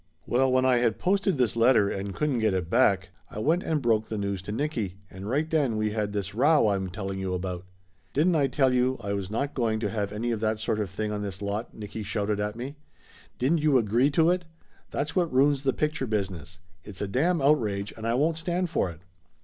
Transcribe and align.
Well, 0.25 0.51
when 0.51 0.65
I 0.65 0.77
had 0.79 0.97
posted 0.97 1.37
this 1.37 1.55
letter 1.55 1.87
and 1.87 2.15
couldn't 2.15 2.39
get 2.39 2.55
it 2.55 2.71
back, 2.71 3.11
I 3.29 3.37
went 3.37 3.61
and 3.61 3.83
broke 3.83 4.09
the 4.09 4.17
news 4.17 4.41
to 4.41 4.51
Nicky, 4.51 4.95
and 5.11 5.29
right 5.29 5.47
then 5.47 5.77
we 5.77 5.91
had 5.91 6.11
this 6.11 6.33
row 6.33 6.65
I 6.65 6.75
am 6.75 6.89
telling 6.89 7.19
you 7.19 7.35
about 7.35 7.65
"Didn't 8.11 8.35
I 8.35 8.47
tell 8.47 8.73
you 8.73 8.97
I 8.99 9.13
was 9.13 9.29
not 9.29 9.53
going 9.53 9.79
to 9.81 9.91
have 9.91 10.11
any 10.11 10.31
of 10.31 10.39
that 10.39 10.57
sort 10.57 10.79
of 10.79 10.89
thing 10.89 11.11
on 11.11 11.21
this 11.21 11.39
lot?" 11.39 11.75
Nicky 11.75 12.01
shouted 12.01 12.39
at 12.39 12.55
me. 12.55 12.77
"Didn't 13.37 13.59
you 13.59 13.77
agree 13.77 14.09
to 14.09 14.31
it? 14.31 14.43
That's 14.89 15.15
what 15.15 15.31
ruins 15.31 15.61
the 15.61 15.71
picture 15.71 16.07
business. 16.07 16.57
It's 16.83 17.01
a 17.01 17.07
damn 17.07 17.39
outrage, 17.39 17.93
and 17.95 18.07
I 18.07 18.15
won't 18.15 18.37
stand 18.37 18.71
for 18.71 18.89
it!" 18.89 19.01